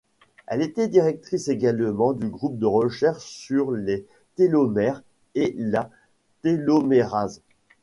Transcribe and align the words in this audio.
Elle 0.47 0.63
était 0.63 0.87
directrice 0.87 1.47
également 1.47 2.13
du 2.13 2.27
groupe 2.27 2.57
de 2.57 2.65
recherche 2.65 3.23
sur 3.23 3.69
les 3.71 4.07
télomères 4.35 5.03
et 5.35 5.53
la 5.59 5.91
télomérase. 6.41 7.43